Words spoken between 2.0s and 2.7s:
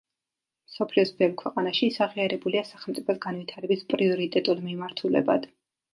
აღიარებულია